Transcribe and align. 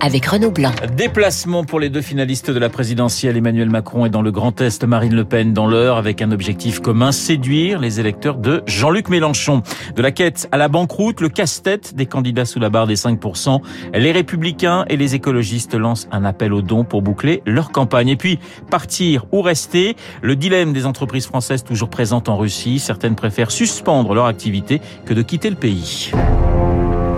avec 0.00 0.26
Renaud 0.26 0.50
Blanc. 0.50 0.72
Déplacement 0.96 1.64
pour 1.64 1.80
les 1.80 1.88
deux 1.88 2.00
finalistes 2.00 2.50
de 2.50 2.58
la 2.58 2.68
présidentielle, 2.68 3.36
Emmanuel 3.36 3.70
Macron 3.70 4.06
et 4.06 4.10
dans 4.10 4.22
le 4.22 4.30
Grand 4.30 4.60
Est, 4.60 4.84
Marine 4.84 5.14
Le 5.14 5.24
Pen 5.24 5.52
dans 5.52 5.66
l'heure, 5.66 5.96
avec 5.96 6.22
un 6.22 6.30
objectif 6.30 6.80
commun, 6.80 7.12
séduire 7.12 7.80
les 7.80 8.00
électeurs 8.00 8.36
de 8.36 8.62
Jean-Luc 8.66 9.08
Mélenchon. 9.08 9.62
De 9.94 10.02
la 10.02 10.10
quête 10.10 10.48
à 10.52 10.56
la 10.56 10.68
banqueroute, 10.68 11.20
le 11.20 11.28
casse-tête 11.28 11.94
des 11.94 12.06
candidats 12.06 12.44
sous 12.44 12.60
la 12.60 12.70
barre 12.70 12.86
des 12.86 12.96
5%, 12.96 13.60
les 13.94 14.12
républicains 14.12 14.84
et 14.88 14.96
les 14.96 15.14
écologistes 15.14 15.74
lancent 15.74 16.08
un 16.12 16.24
appel 16.24 16.52
aux 16.52 16.62
dons 16.62 16.84
pour 16.84 17.02
boucler 17.02 17.42
leur 17.46 17.70
campagne. 17.70 18.08
Et 18.08 18.16
puis, 18.16 18.38
partir 18.70 19.26
ou 19.32 19.42
rester, 19.42 19.96
le 20.22 20.36
dilemme 20.36 20.72
des 20.72 20.86
entreprises 20.86 21.26
françaises 21.26 21.64
toujours 21.64 21.90
présentes 21.90 22.28
en 22.28 22.36
Russie, 22.36 22.78
certaines 22.78 23.14
préfèrent 23.14 23.50
suspendre 23.50 24.14
leur 24.14 24.26
activité 24.26 24.80
que 25.06 25.14
de 25.14 25.22
quitter 25.22 25.50
le 25.50 25.56
pays. 25.56 26.10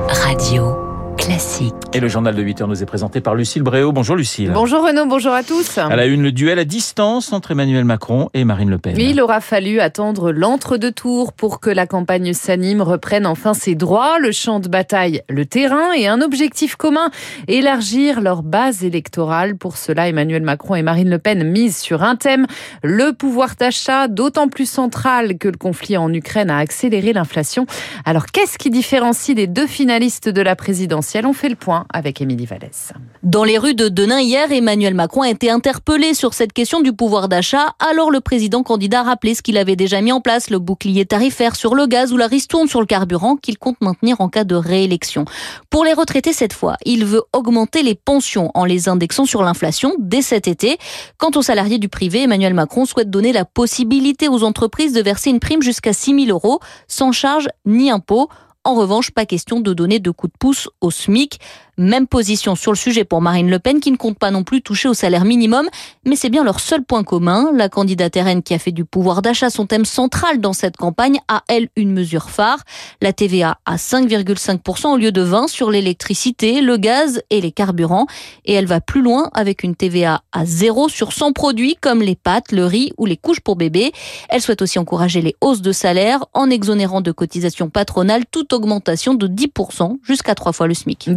Radio. 0.09 0.90
Classique. 1.21 1.75
Et 1.93 2.01
le 2.01 2.09
journal 2.09 2.35
de 2.35 2.41
8 2.41 2.63
heures 2.63 2.69
nous 2.69 2.83
est 2.83 2.87
présenté 2.87 3.21
par 3.21 3.35
Lucille 3.35 3.63
Bréau. 3.63 3.93
Bonjour 3.93 4.17
Lucille. 4.17 4.51
Bonjour 4.55 4.87
Renaud, 4.87 5.05
bonjour 5.05 5.33
à 5.35 5.43
tous. 5.43 5.77
À 5.77 5.95
la 5.95 6.07
une, 6.07 6.23
le 6.23 6.33
duel 6.33 6.59
à 6.59 6.65
distance 6.65 7.35
entre 7.35 7.51
Emmanuel 7.51 7.85
Macron 7.85 8.31
et 8.33 8.45
Marine 8.45 8.71
Le 8.71 8.79
Pen. 8.79 8.97
Il 8.99 9.21
aura 9.21 9.43
fallu 9.43 9.81
attendre 9.81 10.33
l'entre-deux-tours 10.33 11.35
pour 11.35 11.61
que 11.61 11.69
la 11.69 11.87
campagne 11.87 12.33
s'anime, 12.33 12.81
reprenne 12.81 13.27
enfin 13.27 13.53
ses 13.53 13.75
droits, 13.75 14.19
le 14.19 14.33
champ 14.33 14.61
de 14.61 14.69
bataille, 14.69 15.21
le 15.29 15.45
terrain 15.45 15.93
et 15.93 16.07
un 16.07 16.23
objectif 16.23 16.77
commun, 16.77 17.11
élargir 17.49 18.23
leur 18.23 18.43
base 18.43 18.83
électorale. 18.83 19.57
Pour 19.57 19.77
cela, 19.77 20.09
Emmanuel 20.09 20.43
Macron 20.43 20.75
et 20.75 20.83
Marine 20.83 21.11
Le 21.11 21.19
Pen 21.19 21.45
misent 21.45 21.79
sur 21.79 22.03
un 22.03 22.17
thème, 22.17 22.47
le 22.83 23.13
pouvoir 23.13 23.57
d'achat, 23.59 24.09
d'autant 24.09 24.49
plus 24.49 24.69
central 24.69 25.37
que 25.37 25.49
le 25.49 25.59
conflit 25.59 25.99
en 25.99 26.11
Ukraine 26.15 26.49
a 26.49 26.57
accéléré 26.57 27.13
l'inflation. 27.13 27.67
Alors 28.07 28.27
qu'est-ce 28.27 28.57
qui 28.57 28.71
différencie 28.71 29.37
les 29.37 29.47
deux 29.47 29.67
finalistes 29.67 30.31
de 30.31 30.41
la 30.41 30.57
présidence 30.57 31.10
on 31.25 31.33
fait 31.33 31.49
le 31.49 31.57
point 31.57 31.87
avec 31.93 32.21
Émilie 32.21 32.47
Vallès. 32.47 32.93
Dans 33.23 33.45
les 33.45 33.59
rues 33.59 33.75
de 33.75 33.89
Denain 33.89 34.21
hier, 34.21 34.51
Emmanuel 34.51 34.95
Macron 34.95 35.23
a 35.23 35.31
été 35.31 35.51
interpellé 35.51 36.15
sur 36.15 36.35
cette 36.35 36.53
question 36.53 36.81
du 36.81 36.93
pouvoir 36.93 37.29
d'achat. 37.29 37.75
Alors 37.79 38.11
le 38.11 38.21
président 38.21 38.63
candidat 38.63 39.01
a 39.01 39.03
rappelé 39.03 39.35
ce 39.35 39.43
qu'il 39.43 39.59
avait 39.59 39.77
déjà 39.77 40.01
mis 40.01 40.13
en 40.13 40.21
place, 40.21 40.51
le 40.51 40.59
bouclier 40.59 41.07
tarifaire 41.07 41.57
sur 41.57 41.75
le 41.75 41.87
gaz 41.87 42.13
ou 42.13 42.17
la 42.17 42.27
ristourne 42.27 42.69
sur 42.69 42.81
le 42.81 42.87
carburant 42.87 43.37
qu'il 43.37 43.59
compte 43.59 43.81
maintenir 43.81 44.21
en 44.21 44.29
cas 44.29 44.45
de 44.45 44.55
réélection. 44.55 45.25
Pour 45.69 45.85
les 45.85 45.93
retraités 45.93 46.33
cette 46.33 46.53
fois, 46.53 46.77
il 46.85 47.05
veut 47.05 47.23
augmenter 47.33 47.83
les 47.83 47.95
pensions 47.95 48.51
en 48.55 48.65
les 48.65 48.89
indexant 48.89 49.25
sur 49.25 49.43
l'inflation 49.43 49.95
dès 49.99 50.23
cet 50.23 50.49
été. 50.49 50.79
Quant 51.19 51.31
aux 51.35 51.43
salariés 51.43 51.79
du 51.79 51.89
privé, 51.89 52.23
Emmanuel 52.23 52.55
Macron 52.55 52.85
souhaite 52.85 53.11
donner 53.11 53.33
la 53.33 53.45
possibilité 53.45 54.29
aux 54.29 54.45
entreprises 54.45 54.93
de 54.93 55.03
verser 55.03 55.31
une 55.31 55.41
prime 55.41 55.63
jusqu'à 55.63 55.93
6 55.93 56.27
000 56.27 56.31
euros 56.31 56.61
sans 56.89 57.13
charge 57.13 57.49
ni 57.67 57.91
impôt. 57.91 58.29
En 58.63 58.75
revanche, 58.75 59.11
pas 59.11 59.25
question 59.25 59.61
de 59.61 59.73
donner 59.73 60.01
de 60.01 60.11
coups 60.11 60.33
de 60.33 60.39
pouce 60.39 60.69
au 60.83 60.91
SMIC. 60.91 61.41
Même 61.81 62.07
position 62.07 62.57
sur 62.57 62.73
le 62.73 62.77
sujet 62.77 63.05
pour 63.05 63.23
Marine 63.23 63.49
Le 63.49 63.59
Pen 63.59 63.81
qui 63.81 63.91
ne 63.91 63.97
compte 63.97 64.19
pas 64.19 64.31
non 64.31 64.45
plus 64.45 64.61
toucher 64.61 64.87
au 64.87 64.93
salaire 64.93 65.25
minimum, 65.25 65.67
mais 66.05 66.15
c'est 66.15 66.29
bien 66.29 66.45
leur 66.45 66.61
seul 66.61 66.85
point 66.85 67.05
commun. 67.05 67.53
La 67.55 67.71
candidate 67.71 68.15
RN 68.17 68.43
qui 68.43 68.53
a 68.53 68.59
fait 68.59 68.71
du 68.71 68.85
pouvoir 68.85 69.23
d'achat 69.23 69.49
son 69.49 69.65
thème 69.65 69.87
central 69.87 70.43
dans 70.43 70.53
cette 70.53 70.77
campagne 70.77 71.21
a 71.29 71.43
elle 71.49 71.71
une 71.77 71.91
mesure 71.91 72.29
phare, 72.29 72.59
la 73.01 73.15
TVA 73.15 73.57
à 73.65 73.77
5,5% 73.77 74.89
au 74.89 74.99
lieu 74.99 75.11
de 75.11 75.23
20 75.23 75.49
sur 75.49 75.71
l'électricité, 75.71 76.61
le 76.61 76.77
gaz 76.77 77.23
et 77.31 77.41
les 77.41 77.51
carburants 77.51 78.05
et 78.45 78.53
elle 78.53 78.67
va 78.67 78.83
plus 78.83 79.01
loin 79.01 79.31
avec 79.33 79.63
une 79.63 79.75
TVA 79.75 80.21
à 80.33 80.45
0 80.45 80.91
sur 80.91 81.15
100 81.15 81.33
produits 81.33 81.79
comme 81.81 82.03
les 82.03 82.15
pâtes, 82.15 82.53
le 82.53 82.67
riz 82.67 82.93
ou 82.99 83.07
les 83.07 83.17
couches 83.17 83.41
pour 83.41 83.57
bébés. 83.57 83.93
Elle 84.29 84.43
souhaite 84.43 84.61
aussi 84.61 84.79
encourager 84.79 85.23
les 85.23 85.35
hausses 85.41 85.63
de 85.63 85.73
salaire 85.73 86.27
en 86.35 86.51
exonérant 86.51 87.01
de 87.01 87.11
cotisations 87.11 87.71
patronales 87.71 88.27
toute 88.31 88.53
augmentation 88.53 89.15
de 89.15 89.27
10% 89.27 89.97
jusqu'à 90.03 90.35
trois 90.35 90.53
fois 90.53 90.67
le 90.67 90.75
SMIC. 90.75 91.09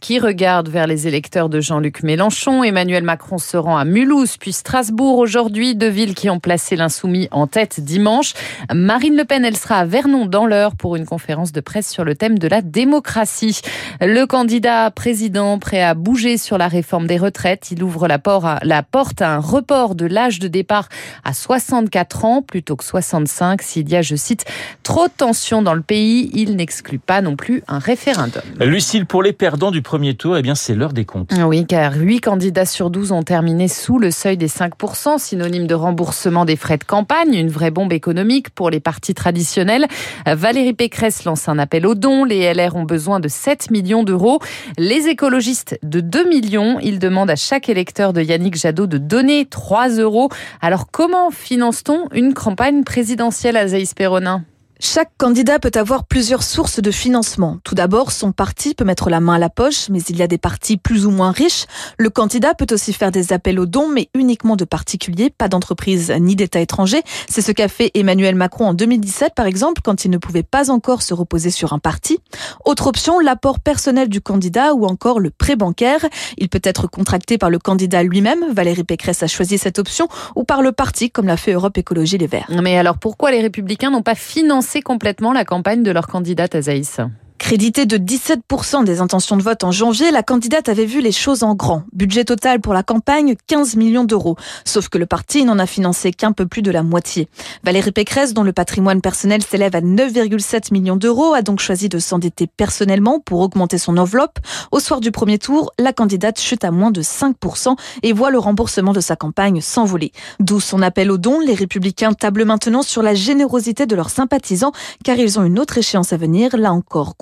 Qui 0.00 0.18
regarde 0.18 0.68
vers 0.68 0.88
les 0.88 1.06
électeurs 1.06 1.48
de 1.48 1.60
Jean-Luc 1.60 2.02
Mélenchon. 2.02 2.64
Emmanuel 2.64 3.04
Macron 3.04 3.38
se 3.38 3.56
rend 3.56 3.76
à 3.76 3.84
Mulhouse 3.84 4.36
puis 4.36 4.52
Strasbourg 4.52 5.18
aujourd'hui, 5.18 5.76
deux 5.76 5.88
villes 5.88 6.16
qui 6.16 6.28
ont 6.30 6.40
placé 6.40 6.74
l'insoumis 6.74 7.28
en 7.30 7.46
tête 7.46 7.78
dimanche. 7.78 8.34
Marine 8.74 9.16
Le 9.16 9.24
Pen, 9.24 9.44
elle 9.44 9.56
sera 9.56 9.76
à 9.76 9.84
Vernon 9.84 10.26
dans 10.26 10.46
l'heure 10.46 10.74
pour 10.74 10.96
une 10.96 11.06
conférence 11.06 11.52
de 11.52 11.60
presse 11.60 11.88
sur 11.88 12.02
le 12.02 12.16
thème 12.16 12.40
de 12.40 12.48
la 12.48 12.60
démocratie. 12.60 13.60
Le 14.00 14.24
candidat 14.24 14.90
président 14.90 15.60
prêt 15.60 15.82
à 15.82 15.94
bouger 15.94 16.38
sur 16.38 16.58
la 16.58 16.66
réforme 16.66 17.06
des 17.06 17.18
retraites, 17.18 17.70
il 17.70 17.84
ouvre 17.84 18.08
la 18.08 18.18
porte 18.18 19.22
à 19.22 19.34
un 19.34 19.38
report 19.38 19.94
de 19.94 20.06
l'âge 20.06 20.40
de 20.40 20.48
départ 20.48 20.88
à 21.22 21.34
64 21.34 22.24
ans 22.24 22.42
plutôt 22.42 22.74
que 22.74 22.84
65 22.84 23.62
s'il 23.62 23.88
y 23.88 23.94
a, 23.94 24.02
je 24.02 24.16
cite, 24.16 24.44
trop 24.82 25.06
de 25.06 25.12
tensions 25.16 25.62
dans 25.62 25.74
le 25.74 25.82
pays. 25.82 26.30
Il 26.34 26.56
n'exclut 26.56 26.98
pas 26.98 27.20
non 27.20 27.36
plus 27.36 27.62
un 27.68 27.78
référendum. 27.78 28.42
Lucille, 28.58 29.06
pour 29.06 29.22
les 29.22 29.32
perdants 29.42 29.72
du 29.72 29.82
premier 29.82 30.14
tour, 30.14 30.36
eh 30.36 30.42
bien, 30.42 30.54
c'est 30.54 30.72
l'heure 30.72 30.92
des 30.92 31.04
comptes. 31.04 31.32
Oui, 31.44 31.66
car 31.66 31.94
8 31.96 32.20
candidats 32.20 32.64
sur 32.64 32.90
12 32.90 33.10
ont 33.10 33.24
terminé 33.24 33.66
sous 33.66 33.98
le 33.98 34.12
seuil 34.12 34.36
des 34.36 34.46
5%, 34.46 35.18
synonyme 35.18 35.66
de 35.66 35.74
remboursement 35.74 36.44
des 36.44 36.54
frais 36.54 36.78
de 36.78 36.84
campagne, 36.84 37.34
une 37.34 37.48
vraie 37.48 37.72
bombe 37.72 37.92
économique 37.92 38.50
pour 38.50 38.70
les 38.70 38.78
partis 38.78 39.14
traditionnels. 39.14 39.88
Valérie 40.26 40.74
Pécresse 40.74 41.24
lance 41.24 41.48
un 41.48 41.58
appel 41.58 41.88
aux 41.88 41.96
dons. 41.96 42.22
Les 42.22 42.54
LR 42.54 42.76
ont 42.76 42.84
besoin 42.84 43.18
de 43.18 43.26
7 43.26 43.72
millions 43.72 44.04
d'euros. 44.04 44.38
Les 44.78 45.08
écologistes 45.08 45.76
de 45.82 45.98
2 45.98 46.28
millions. 46.28 46.78
Ils 46.78 47.00
demandent 47.00 47.30
à 47.30 47.34
chaque 47.34 47.68
électeur 47.68 48.12
de 48.12 48.22
Yannick 48.22 48.56
Jadot 48.56 48.86
de 48.86 48.98
donner 48.98 49.46
3 49.46 49.88
euros. 49.96 50.28
Alors, 50.60 50.86
comment 50.92 51.32
finance-t-on 51.32 52.06
une 52.14 52.32
campagne 52.32 52.84
présidentielle 52.84 53.56
à 53.56 53.66
Zaïs 53.66 53.92
Perronin? 53.92 54.44
Chaque 54.84 55.12
candidat 55.16 55.60
peut 55.60 55.70
avoir 55.76 56.04
plusieurs 56.04 56.42
sources 56.42 56.80
de 56.80 56.90
financement. 56.90 57.58
Tout 57.62 57.76
d'abord, 57.76 58.10
son 58.10 58.32
parti 58.32 58.74
peut 58.74 58.84
mettre 58.84 59.10
la 59.10 59.20
main 59.20 59.34
à 59.34 59.38
la 59.38 59.48
poche, 59.48 59.88
mais 59.90 60.00
il 60.08 60.16
y 60.16 60.22
a 60.22 60.26
des 60.26 60.38
partis 60.38 60.76
plus 60.76 61.06
ou 61.06 61.12
moins 61.12 61.30
riches. 61.30 61.66
Le 61.98 62.10
candidat 62.10 62.54
peut 62.54 62.66
aussi 62.72 62.92
faire 62.92 63.12
des 63.12 63.32
appels 63.32 63.60
aux 63.60 63.66
dons, 63.66 63.86
mais 63.86 64.08
uniquement 64.12 64.56
de 64.56 64.64
particuliers, 64.64 65.30
pas 65.30 65.46
d'entreprises 65.46 66.12
ni 66.18 66.34
d'États 66.34 66.58
étrangers. 66.58 67.02
C'est 67.28 67.42
ce 67.42 67.52
qu'a 67.52 67.68
fait 67.68 67.92
Emmanuel 67.94 68.34
Macron 68.34 68.66
en 68.66 68.74
2017, 68.74 69.34
par 69.36 69.46
exemple, 69.46 69.82
quand 69.84 70.04
il 70.04 70.10
ne 70.10 70.18
pouvait 70.18 70.42
pas 70.42 70.68
encore 70.68 71.02
se 71.02 71.14
reposer 71.14 71.50
sur 71.50 71.72
un 71.72 71.78
parti. 71.78 72.18
Autre 72.64 72.88
option, 72.88 73.20
l'apport 73.20 73.60
personnel 73.60 74.08
du 74.08 74.20
candidat 74.20 74.74
ou 74.74 74.84
encore 74.86 75.20
le 75.20 75.30
prêt 75.30 75.54
bancaire. 75.54 76.04
Il 76.38 76.48
peut 76.48 76.60
être 76.64 76.88
contracté 76.88 77.38
par 77.38 77.50
le 77.50 77.60
candidat 77.60 78.02
lui-même, 78.02 78.52
Valérie 78.52 78.82
Pécresse 78.82 79.22
a 79.22 79.28
choisi 79.28 79.58
cette 79.58 79.78
option, 79.78 80.08
ou 80.34 80.42
par 80.42 80.60
le 80.60 80.72
parti, 80.72 81.08
comme 81.08 81.28
l'a 81.28 81.36
fait 81.36 81.52
Europe 81.52 81.78
Écologie 81.78 82.18
Les 82.18 82.26
Verts. 82.26 82.50
Mais 82.60 82.76
alors 82.76 82.98
pourquoi 82.98 83.30
les 83.30 83.40
Républicains 83.40 83.90
n'ont 83.90 84.02
pas 84.02 84.16
financé 84.16 84.71
complètement 84.80 85.32
la 85.32 85.44
campagne 85.44 85.82
de 85.82 85.90
leur 85.90 86.06
candidate 86.06 86.54
Azaïs. 86.54 87.00
Crédité 87.42 87.86
de 87.86 87.98
17% 87.98 88.84
des 88.84 89.00
intentions 89.00 89.36
de 89.36 89.42
vote 89.42 89.64
en 89.64 89.72
janvier, 89.72 90.12
la 90.12 90.22
candidate 90.22 90.68
avait 90.68 90.86
vu 90.86 91.00
les 91.00 91.10
choses 91.10 91.42
en 91.42 91.56
grand. 91.56 91.82
Budget 91.92 92.24
total 92.24 92.60
pour 92.60 92.72
la 92.72 92.84
campagne, 92.84 93.34
15 93.48 93.74
millions 93.74 94.04
d'euros. 94.04 94.36
Sauf 94.64 94.88
que 94.88 94.96
le 94.96 95.06
parti 95.06 95.44
n'en 95.44 95.58
a 95.58 95.66
financé 95.66 96.12
qu'un 96.12 96.30
peu 96.30 96.46
plus 96.46 96.62
de 96.62 96.70
la 96.70 96.84
moitié. 96.84 97.28
Valérie 97.64 97.90
Pécresse, 97.90 98.32
dont 98.32 98.44
le 98.44 98.52
patrimoine 98.52 99.00
personnel 99.00 99.42
s'élève 99.42 99.74
à 99.74 99.80
9,7 99.80 100.72
millions 100.72 100.94
d'euros, 100.94 101.34
a 101.34 101.42
donc 101.42 101.58
choisi 101.58 101.88
de 101.88 101.98
s'endetter 101.98 102.46
personnellement 102.46 103.18
pour 103.18 103.40
augmenter 103.40 103.76
son 103.76 103.98
enveloppe. 103.98 104.38
Au 104.70 104.78
soir 104.78 105.00
du 105.00 105.10
premier 105.10 105.38
tour, 105.38 105.72
la 105.80 105.92
candidate 105.92 106.40
chute 106.40 106.64
à 106.64 106.70
moins 106.70 106.92
de 106.92 107.02
5% 107.02 107.76
et 108.04 108.12
voit 108.12 108.30
le 108.30 108.38
remboursement 108.38 108.92
de 108.92 109.00
sa 109.00 109.16
campagne 109.16 109.60
s'envoler. 109.60 110.12
D'où 110.38 110.60
son 110.60 110.80
appel 110.80 111.10
aux 111.10 111.18
dons. 111.18 111.40
Les 111.40 111.54
républicains 111.54 112.12
tablent 112.12 112.44
maintenant 112.44 112.82
sur 112.82 113.02
la 113.02 113.14
générosité 113.14 113.84
de 113.84 113.96
leurs 113.96 114.10
sympathisants 114.10 114.72
car 115.04 115.16
ils 115.18 115.40
ont 115.40 115.44
une 115.44 115.58
autre 115.58 115.76
échéance 115.76 116.12
à 116.12 116.16
venir, 116.16 116.56
là 116.56 116.72
encore 116.72 117.16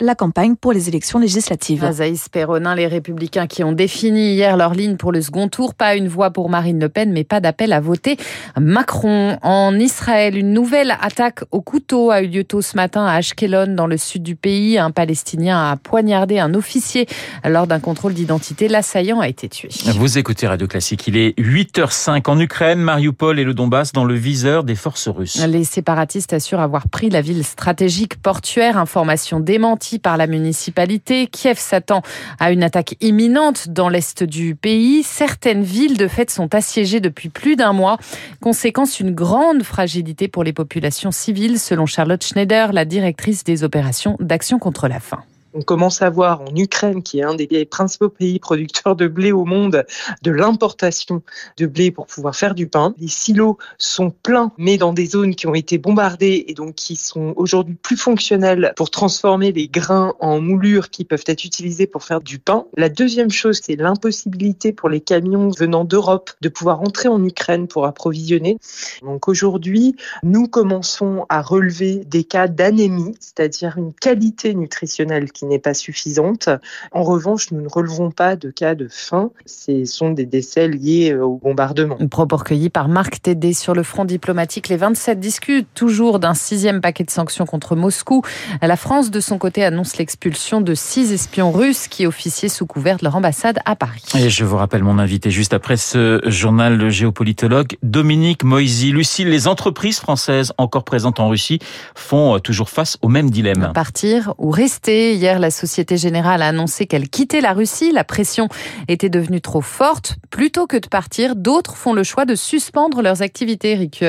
la 0.00 0.14
campagne 0.14 0.56
pour 0.56 0.72
les 0.72 0.88
élections 0.88 1.18
législatives. 1.18 1.84
Azaïs 1.84 2.28
Perronin, 2.28 2.74
les 2.74 2.86
Républicains 2.86 3.46
qui 3.46 3.64
ont 3.64 3.72
défini 3.72 4.34
hier 4.34 4.56
leur 4.56 4.74
ligne 4.74 4.96
pour 4.96 5.12
le 5.12 5.20
second 5.20 5.48
tour. 5.48 5.74
Pas 5.74 5.96
une 5.96 6.08
voix 6.08 6.30
pour 6.30 6.48
Marine 6.48 6.80
Le 6.80 6.88
Pen, 6.88 7.12
mais 7.12 7.24
pas 7.24 7.40
d'appel 7.40 7.72
à 7.72 7.80
voter 7.80 8.16
Macron. 8.58 9.38
En 9.42 9.78
Israël, 9.78 10.36
une 10.36 10.52
nouvelle 10.52 10.96
attaque 11.00 11.40
au 11.50 11.60
couteau 11.60 12.10
a 12.10 12.22
eu 12.22 12.28
lieu 12.28 12.44
tôt 12.44 12.62
ce 12.62 12.76
matin 12.76 13.04
à 13.04 13.14
Ashkelon, 13.14 13.74
dans 13.74 13.86
le 13.86 13.96
sud 13.96 14.22
du 14.22 14.36
pays. 14.36 14.78
Un 14.78 14.90
Palestinien 14.90 15.70
a 15.70 15.76
poignardé 15.76 16.38
un 16.38 16.54
officier 16.54 17.06
lors 17.44 17.66
d'un 17.66 17.80
contrôle 17.80 18.14
d'identité. 18.14 18.68
L'assaillant 18.68 19.20
a 19.20 19.28
été 19.28 19.48
tué. 19.48 19.68
Vous 19.96 20.18
écoutez 20.18 20.46
Radio 20.46 20.66
Classique. 20.66 21.06
Il 21.06 21.16
est 21.16 21.38
8h05 21.38 22.28
en 22.28 22.40
Ukraine. 22.40 22.80
Mariupol 22.80 23.38
et 23.38 23.44
le 23.44 23.54
Donbass 23.54 23.92
dans 23.92 24.04
le 24.04 24.14
viseur 24.14 24.64
des 24.64 24.74
forces 24.74 25.08
russes. 25.08 25.44
Les 25.46 25.64
séparatistes 25.64 26.32
assurent 26.32 26.60
avoir 26.60 26.88
pris 26.88 27.10
la 27.10 27.20
ville 27.20 27.44
stratégique 27.44 28.20
portuaire. 28.20 28.78
Information 28.78 29.40
démenti 29.48 29.98
par 29.98 30.18
la 30.18 30.26
municipalité. 30.26 31.26
Kiev 31.26 31.58
s'attend 31.58 32.02
à 32.38 32.52
une 32.52 32.62
attaque 32.62 32.96
imminente 33.00 33.70
dans 33.70 33.88
l'est 33.88 34.22
du 34.22 34.54
pays. 34.54 35.02
Certaines 35.02 35.62
villes 35.62 35.96
de 35.96 36.06
fait 36.06 36.30
sont 36.30 36.54
assiégées 36.54 37.00
depuis 37.00 37.30
plus 37.30 37.56
d'un 37.56 37.72
mois. 37.72 37.96
Conséquence, 38.42 39.00
une 39.00 39.14
grande 39.14 39.62
fragilité 39.62 40.28
pour 40.28 40.44
les 40.44 40.52
populations 40.52 41.12
civiles, 41.12 41.58
selon 41.58 41.86
Charlotte 41.86 42.22
Schneider, 42.22 42.74
la 42.74 42.84
directrice 42.84 43.42
des 43.42 43.64
opérations 43.64 44.18
d'action 44.20 44.58
contre 44.58 44.86
la 44.86 45.00
faim. 45.00 45.22
On 45.58 45.62
commence 45.62 46.02
à 46.02 46.10
voir 46.10 46.42
en 46.42 46.54
Ukraine, 46.54 47.02
qui 47.02 47.18
est 47.18 47.24
un 47.24 47.34
des 47.34 47.64
principaux 47.64 48.10
pays 48.10 48.38
producteurs 48.38 48.94
de 48.94 49.08
blé 49.08 49.32
au 49.32 49.44
monde, 49.44 49.84
de 50.22 50.30
l'importation 50.30 51.20
de 51.56 51.66
blé 51.66 51.90
pour 51.90 52.06
pouvoir 52.06 52.36
faire 52.36 52.54
du 52.54 52.68
pain. 52.68 52.94
Les 52.98 53.08
silos 53.08 53.58
sont 53.76 54.10
pleins, 54.10 54.52
mais 54.56 54.78
dans 54.78 54.92
des 54.92 55.06
zones 55.06 55.34
qui 55.34 55.48
ont 55.48 55.56
été 55.56 55.76
bombardées 55.76 56.44
et 56.46 56.54
donc 56.54 56.76
qui 56.76 56.94
sont 56.94 57.32
aujourd'hui 57.34 57.74
plus 57.74 57.96
fonctionnelles 57.96 58.72
pour 58.76 58.90
transformer 58.90 59.50
les 59.50 59.66
grains 59.66 60.14
en 60.20 60.40
moulures 60.40 60.90
qui 60.90 61.04
peuvent 61.04 61.24
être 61.26 61.44
utilisés 61.44 61.88
pour 61.88 62.04
faire 62.04 62.20
du 62.20 62.38
pain. 62.38 62.66
La 62.76 62.88
deuxième 62.88 63.32
chose, 63.32 63.60
c'est 63.60 63.74
l'impossibilité 63.74 64.72
pour 64.72 64.88
les 64.88 65.00
camions 65.00 65.48
venant 65.48 65.84
d'Europe 65.84 66.30
de 66.40 66.48
pouvoir 66.48 66.82
entrer 66.82 67.08
en 67.08 67.24
Ukraine 67.24 67.66
pour 67.66 67.84
approvisionner. 67.84 68.58
Donc 69.02 69.26
aujourd'hui, 69.26 69.96
nous 70.22 70.46
commençons 70.46 71.26
à 71.28 71.42
relever 71.42 72.04
des 72.04 72.22
cas 72.22 72.46
d'anémie, 72.46 73.16
c'est-à-dire 73.18 73.76
une 73.76 73.92
qualité 73.92 74.54
nutritionnelle 74.54 75.32
qui 75.32 75.47
n'est 75.48 75.58
pas 75.58 75.74
suffisante. 75.74 76.48
En 76.92 77.02
revanche, 77.02 77.50
nous 77.50 77.60
ne 77.60 77.68
relevons 77.68 78.10
pas 78.10 78.36
de 78.36 78.50
cas 78.50 78.74
de 78.74 78.88
faim. 78.90 79.30
Ce 79.46 79.84
sont 79.84 80.10
des 80.10 80.26
décès 80.26 80.68
liés 80.68 81.14
au 81.14 81.36
bombardement. 81.36 81.96
Propos 82.10 82.36
recueillis 82.36 82.70
par 82.70 82.88
Marc 82.88 83.22
Tédé 83.22 83.52
sur 83.52 83.74
le 83.74 83.82
front 83.82 84.04
diplomatique. 84.04 84.68
Les 84.68 84.76
27 84.76 85.18
discutent 85.20 85.68
toujours 85.74 86.18
d'un 86.18 86.34
sixième 86.34 86.80
paquet 86.80 87.04
de 87.04 87.10
sanctions 87.10 87.46
contre 87.46 87.76
Moscou. 87.76 88.22
La 88.62 88.76
France, 88.76 89.10
de 89.10 89.20
son 89.20 89.38
côté, 89.38 89.64
annonce 89.64 89.96
l'expulsion 89.96 90.60
de 90.60 90.74
six 90.74 91.12
espions 91.12 91.50
russes 91.50 91.88
qui 91.88 92.06
officiaient 92.06 92.48
sous 92.48 92.66
couvert 92.66 92.98
de 92.98 93.04
leur 93.04 93.16
ambassade 93.16 93.58
à 93.64 93.76
Paris. 93.76 94.04
Et 94.16 94.30
je 94.30 94.44
vous 94.44 94.56
rappelle 94.56 94.82
mon 94.82 94.98
invité 94.98 95.30
juste 95.30 95.54
après 95.54 95.76
ce 95.76 96.20
journal, 96.26 96.76
le 96.76 96.90
géopolitologue 96.90 97.76
Dominique 97.82 98.44
Moisy. 98.44 98.92
Lucille, 98.92 99.28
les 99.28 99.48
entreprises 99.48 99.98
françaises 99.98 100.52
encore 100.58 100.84
présentes 100.84 101.20
en 101.20 101.28
Russie 101.28 101.58
font 101.94 102.38
toujours 102.38 102.70
face 102.70 102.96
au 103.02 103.08
même 103.08 103.30
dilemme. 103.30 103.72
Partir 103.74 104.34
ou 104.38 104.50
rester? 104.50 105.14
Hier, 105.14 105.27
la 105.36 105.50
Société 105.50 105.98
Générale 105.98 106.40
a 106.40 106.48
annoncé 106.48 106.86
qu'elle 106.86 107.10
quittait 107.10 107.42
la 107.42 107.52
Russie. 107.52 107.92
La 107.92 108.04
pression 108.04 108.48
était 108.88 109.10
devenue 109.10 109.42
trop 109.42 109.60
forte. 109.60 110.16
Plutôt 110.30 110.66
que 110.66 110.78
de 110.78 110.88
partir, 110.88 111.36
d'autres 111.36 111.76
font 111.76 111.92
le 111.92 112.04
choix 112.04 112.24
de 112.24 112.34
suspendre 112.34 113.02
leurs 113.02 113.20
activités, 113.20 113.74
Rick 113.74 114.02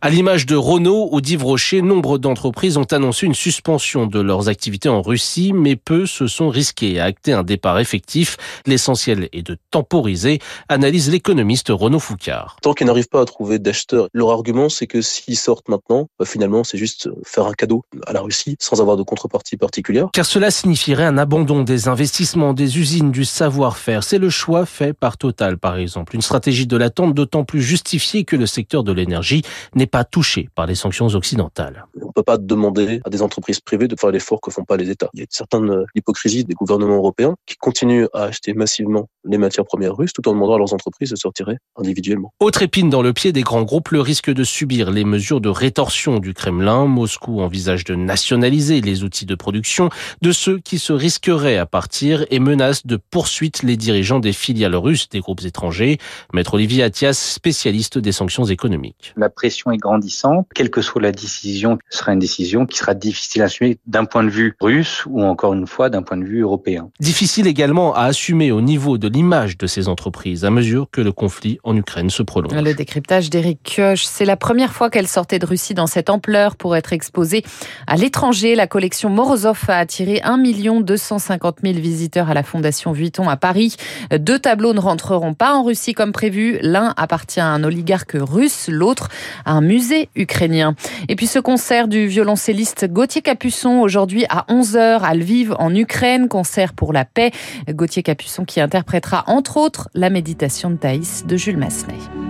à 0.00 0.10
l'image 0.10 0.46
de 0.46 0.54
Renault 0.54 1.08
ou 1.10 1.20
d'Yves 1.20 1.42
Rocher, 1.42 1.82
nombre 1.82 2.18
d'entreprises 2.18 2.76
ont 2.76 2.84
annoncé 2.84 3.26
une 3.26 3.34
suspension 3.34 4.06
de 4.06 4.20
leurs 4.20 4.48
activités 4.48 4.88
en 4.88 5.02
Russie, 5.02 5.52
mais 5.52 5.74
peu 5.74 6.06
se 6.06 6.28
sont 6.28 6.50
risqués 6.50 7.00
à 7.00 7.04
acter 7.04 7.32
un 7.32 7.42
départ 7.42 7.80
effectif. 7.80 8.36
L'essentiel 8.64 9.28
est 9.32 9.42
de 9.42 9.56
temporiser, 9.72 10.38
analyse 10.68 11.10
l'économiste 11.10 11.70
Renaud 11.70 11.98
Foucard. 11.98 12.58
Tant 12.62 12.74
qu'ils 12.74 12.86
n'arrivent 12.86 13.08
pas 13.08 13.22
à 13.22 13.24
trouver 13.24 13.58
d'acheteurs, 13.58 14.06
leur 14.12 14.30
argument 14.30 14.68
c'est 14.68 14.86
que 14.86 15.02
s'ils 15.02 15.36
sortent 15.36 15.68
maintenant, 15.68 16.08
bah, 16.16 16.24
finalement 16.24 16.62
c'est 16.62 16.78
juste 16.78 17.10
faire 17.24 17.46
un 17.46 17.54
cadeau 17.54 17.84
à 18.06 18.12
la 18.12 18.20
Russie 18.20 18.56
sans 18.60 18.80
avoir 18.80 18.96
de 18.96 19.02
contrepartie 19.02 19.56
particulière. 19.56 20.10
Car 20.12 20.26
cela 20.26 20.52
signifierait 20.52 21.06
un 21.06 21.18
abandon 21.18 21.64
des 21.64 21.88
investissements, 21.88 22.54
des 22.54 22.78
usines, 22.78 23.10
du 23.10 23.24
savoir-faire. 23.24 24.04
C'est 24.04 24.18
le 24.18 24.30
choix 24.30 24.64
fait 24.64 24.92
par 24.92 25.16
Total 25.16 25.58
par 25.58 25.76
exemple. 25.76 26.14
Une 26.14 26.22
stratégie 26.22 26.68
de 26.68 26.76
l'attente 26.76 27.14
d'autant 27.14 27.42
plus 27.42 27.62
justifiée 27.62 28.22
que 28.22 28.36
le 28.36 28.46
secteur 28.46 28.84
de 28.84 28.92
l'énergie 28.92 29.42
n'est 29.74 29.87
pas 29.88 30.04
touché 30.04 30.48
par 30.54 30.66
les 30.66 30.74
sanctions 30.74 31.06
occidentales. 31.06 31.86
On 32.00 32.06
ne 32.06 32.12
peut 32.12 32.22
pas 32.22 32.38
demander 32.38 33.00
à 33.04 33.10
des 33.10 33.22
entreprises 33.22 33.60
privées 33.60 33.88
de 33.88 33.96
faire 33.98 34.10
l'effort 34.10 34.40
que 34.40 34.50
font 34.50 34.64
pas 34.64 34.76
les 34.76 34.90
États. 34.90 35.08
Il 35.14 35.18
y 35.18 35.22
a 35.22 35.24
une 35.24 35.28
certaine 35.30 35.70
euh, 35.70 35.84
hypocrisie 35.94 36.44
des 36.44 36.54
gouvernements 36.54 36.96
européens 36.96 37.34
qui 37.46 37.56
continuent 37.56 38.06
à 38.12 38.24
acheter 38.24 38.54
massivement 38.54 39.08
les 39.24 39.38
matières 39.38 39.64
premières 39.64 39.96
russes 39.96 40.12
tout 40.12 40.26
en 40.28 40.32
demandant 40.32 40.54
à 40.54 40.58
leurs 40.58 40.74
entreprises 40.74 41.10
de 41.10 41.16
se 41.16 41.26
retirer 41.26 41.56
individuellement. 41.76 42.32
Autre 42.40 42.62
épine 42.62 42.90
dans 42.90 43.02
le 43.02 43.12
pied 43.12 43.32
des 43.32 43.42
grands 43.42 43.62
groupes, 43.62 43.90
le 43.90 44.00
risque 44.00 44.30
de 44.30 44.44
subir 44.44 44.90
les 44.90 45.04
mesures 45.04 45.40
de 45.40 45.48
rétorsion 45.48 46.18
du 46.18 46.34
Kremlin. 46.34 46.86
Moscou 46.86 47.40
envisage 47.40 47.84
de 47.84 47.94
nationaliser 47.94 48.80
les 48.80 49.04
outils 49.04 49.26
de 49.26 49.34
production 49.34 49.90
de 50.22 50.32
ceux 50.32 50.58
qui 50.58 50.78
se 50.78 50.92
risqueraient 50.92 51.58
à 51.58 51.66
partir 51.66 52.24
et 52.30 52.40
menace 52.40 52.86
de 52.86 52.96
poursuite 52.96 53.62
les 53.62 53.76
dirigeants 53.76 54.20
des 54.20 54.32
filiales 54.32 54.76
russes 54.76 55.08
des 55.08 55.20
groupes 55.20 55.44
étrangers. 55.44 55.98
Maître 56.32 56.54
Olivier 56.54 56.82
Attias, 56.82 57.14
spécialiste 57.14 57.98
des 57.98 58.12
sanctions 58.12 58.44
économiques. 58.44 59.14
La 59.16 59.30
pression 59.30 59.70
est 59.78 59.80
grandissante. 59.80 60.46
Quelle 60.54 60.70
que 60.70 60.82
soit 60.82 61.00
la 61.00 61.12
décision, 61.12 61.78
ce 61.88 61.98
sera 61.98 62.12
une 62.12 62.18
décision 62.18 62.66
qui 62.66 62.78
sera 62.78 62.94
difficile 62.94 63.42
à 63.42 63.46
assumer 63.46 63.78
d'un 63.86 64.04
point 64.04 64.24
de 64.24 64.30
vue 64.30 64.56
russe 64.60 65.04
ou 65.06 65.22
encore 65.22 65.54
une 65.54 65.66
fois 65.66 65.90
d'un 65.90 66.02
point 66.02 66.16
de 66.16 66.24
vue 66.24 66.42
européen. 66.42 66.90
Difficile 67.00 67.46
également 67.46 67.94
à 67.94 68.02
assumer 68.02 68.52
au 68.52 68.60
niveau 68.60 68.98
de 68.98 69.08
l'image 69.08 69.56
de 69.56 69.66
ces 69.66 69.88
entreprises 69.88 70.44
à 70.44 70.50
mesure 70.50 70.88
que 70.90 71.00
le 71.00 71.12
conflit 71.12 71.58
en 71.64 71.76
Ukraine 71.76 72.10
se 72.10 72.22
prolonge. 72.22 72.52
Le 72.54 72.74
décryptage 72.74 73.30
d'Éric 73.30 73.60
Kioch, 73.62 74.04
c'est 74.04 74.24
la 74.24 74.36
première 74.36 74.72
fois 74.72 74.90
qu'elle 74.90 75.08
sortait 75.08 75.38
de 75.38 75.46
Russie 75.46 75.74
dans 75.74 75.86
cette 75.86 76.10
ampleur 76.10 76.56
pour 76.56 76.76
être 76.76 76.92
exposée 76.92 77.44
à 77.86 77.96
l'étranger. 77.96 78.54
La 78.54 78.66
collection 78.66 79.10
Morozov 79.10 79.64
a 79.68 79.78
attiré 79.78 80.20
1 80.22 80.38
250 80.80 81.58
000 81.62 81.78
visiteurs 81.78 82.30
à 82.30 82.34
la 82.34 82.42
Fondation 82.42 82.92
Vuitton 82.92 83.28
à 83.28 83.36
Paris. 83.36 83.76
Deux 84.16 84.38
tableaux 84.38 84.72
ne 84.72 84.80
rentreront 84.80 85.34
pas 85.34 85.54
en 85.54 85.62
Russie 85.62 85.94
comme 85.94 86.12
prévu. 86.12 86.58
L'un 86.62 86.94
appartient 86.96 87.40
à 87.40 87.46
un 87.46 87.64
oligarque 87.64 88.16
russe, 88.18 88.68
l'autre 88.68 89.08
à 89.44 89.52
un 89.52 89.60
musée 89.68 90.08
ukrainien. 90.16 90.74
Et 91.08 91.14
puis 91.14 91.26
ce 91.26 91.38
concert 91.38 91.86
du 91.86 92.06
violoncelliste 92.06 92.86
Gauthier 92.90 93.22
Capuçon 93.22 93.80
aujourd'hui 93.80 94.24
à 94.30 94.46
11h 94.48 95.00
à 95.00 95.14
Lviv 95.14 95.54
en 95.58 95.74
Ukraine, 95.74 96.28
concert 96.28 96.72
pour 96.72 96.92
la 96.92 97.04
paix. 97.04 97.30
Gauthier 97.68 98.02
Capuçon 98.02 98.44
qui 98.44 98.60
interprétera 98.60 99.24
entre 99.26 99.58
autres 99.58 99.88
la 99.94 100.10
méditation 100.10 100.70
de 100.70 100.76
Thaïs 100.76 101.24
de 101.26 101.36
Jules 101.36 101.58
Massenet. 101.58 102.27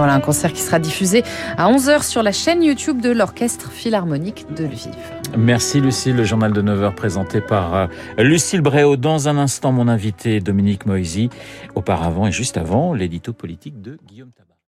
Voilà 0.00 0.14
un 0.14 0.20
concert 0.20 0.54
qui 0.54 0.62
sera 0.62 0.78
diffusé 0.78 1.24
à 1.58 1.70
11h 1.70 2.04
sur 2.04 2.22
la 2.22 2.32
chaîne 2.32 2.62
YouTube 2.62 3.02
de 3.02 3.10
l'Orchestre 3.10 3.70
Philharmonique 3.70 4.46
de 4.56 4.64
Lviv. 4.64 4.94
Merci 5.36 5.82
Lucille, 5.82 6.16
le 6.16 6.24
journal 6.24 6.54
de 6.54 6.62
9h 6.62 6.94
présenté 6.94 7.42
par 7.42 7.74
euh, 7.74 7.86
Lucille 8.16 8.62
Bréau. 8.62 8.96
Dans 8.96 9.28
un 9.28 9.36
instant, 9.36 9.72
mon 9.72 9.88
invité 9.88 10.40
Dominique 10.40 10.86
Moisy. 10.86 11.28
Auparavant 11.74 12.26
et 12.26 12.32
juste 12.32 12.56
avant, 12.56 12.94
l'édito 12.94 13.34
politique 13.34 13.82
de 13.82 13.98
Guillaume 14.08 14.30
Tabar. 14.30 14.49